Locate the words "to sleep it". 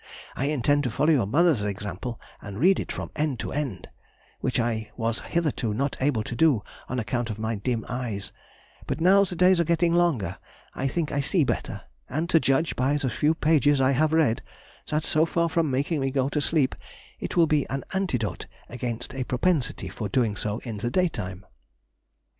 16.29-17.37